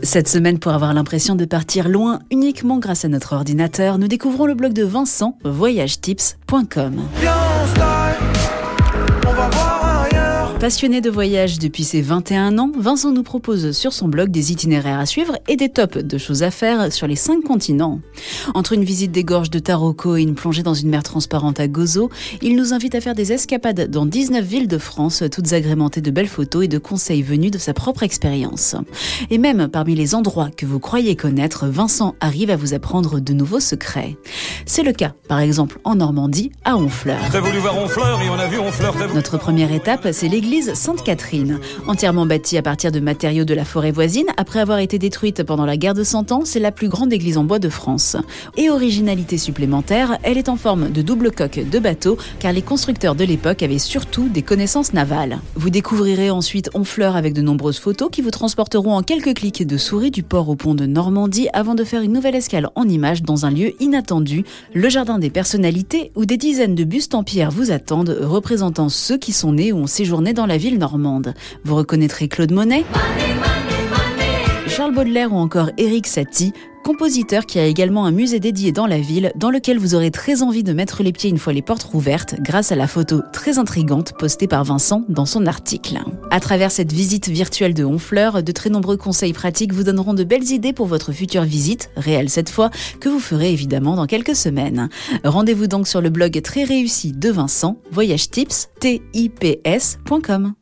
[0.00, 4.46] Cette semaine, pour avoir l'impression de partir loin uniquement grâce à notre ordinateur, nous découvrons
[4.46, 7.02] le blog de Vincent, voyagetips.com.
[10.64, 14.98] Passionné de voyage depuis ses 21 ans, Vincent nous propose sur son blog des itinéraires
[14.98, 18.00] à suivre et des tops de choses à faire sur les cinq continents.
[18.54, 21.68] Entre une visite des gorges de Taroko et une plongée dans une mer transparente à
[21.68, 22.08] Gozo,
[22.40, 26.10] il nous invite à faire des escapades dans 19 villes de France, toutes agrémentées de
[26.10, 28.74] belles photos et de conseils venus de sa propre expérience.
[29.28, 33.34] Et même parmi les endroits que vous croyez connaître, Vincent arrive à vous apprendre de
[33.34, 34.16] nouveaux secrets.
[34.64, 37.20] C'est le cas, par exemple, en Normandie, à Honfleur.
[37.38, 38.94] voulu voir Honfleur et on a vu Honfleur.
[39.14, 41.58] Notre première étape, c'est l'église Sainte-Catherine.
[41.86, 45.66] Entièrement bâtie à partir de matériaux de la forêt voisine, après avoir été détruite pendant
[45.66, 48.16] la guerre de Cent Ans, c'est la plus grande église en bois de France.
[48.56, 53.14] Et originalité supplémentaire, elle est en forme de double coque de bateau, car les constructeurs
[53.14, 55.40] de l'époque avaient surtout des connaissances navales.
[55.54, 59.76] Vous découvrirez ensuite Honfleur avec de nombreuses photos qui vous transporteront en quelques clics de
[59.76, 63.22] souris du port au pont de Normandie avant de faire une nouvelle escale en images
[63.22, 67.50] dans un lieu inattendu, le jardin des personnalités où des dizaines de bustes en pierre
[67.50, 71.34] vous attendent représentant ceux qui sont nés ou ont séjourné dans la ville normande.
[71.64, 72.84] Vous reconnaîtrez Claude Monet,
[74.66, 76.52] Charles Baudelaire ou encore Éric Satie,
[76.84, 80.42] compositeur qui a également un musée dédié dans la ville dans lequel vous aurez très
[80.42, 83.58] envie de mettre les pieds une fois les portes rouvertes grâce à la photo très
[83.58, 85.98] intrigante postée par Vincent dans son article.
[86.30, 90.24] À travers cette visite virtuelle de Honfleur, de très nombreux conseils pratiques vous donneront de
[90.24, 94.36] belles idées pour votre future visite, réelle cette fois, que vous ferez évidemment dans quelques
[94.36, 94.90] semaines.
[95.24, 100.54] Rendez-vous donc sur le blog très réussi de Vincent, voyagetips, tips.com.